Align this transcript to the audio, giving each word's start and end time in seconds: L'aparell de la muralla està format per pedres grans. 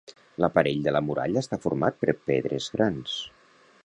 L'aparell 0.43 0.79
de 0.87 0.93
la 0.95 1.01
muralla 1.09 1.43
està 1.45 1.59
format 1.67 2.01
per 2.05 2.15
pedres 2.31 2.71
grans. 2.79 3.19